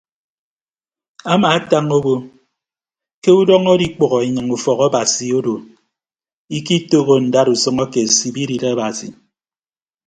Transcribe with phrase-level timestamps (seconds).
[1.33, 2.13] Amaatañ obo
[3.21, 5.55] ke udọñ adikpʌghọ anyịñ ufọk abasi odo
[6.57, 9.07] ikitooho ndausʌñ ake sibidịt abasi.